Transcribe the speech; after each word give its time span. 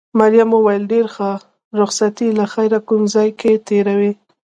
مريم 0.19 0.49
وویل: 0.53 0.83
ډېر 0.93 1.05
ښه، 1.15 1.31
رخصتي 1.81 2.27
له 2.39 2.45
خیره 2.53 2.79
کوم 2.87 3.01
ځای 3.13 3.29
کې 3.39 3.51
تېروې؟ 3.67 4.11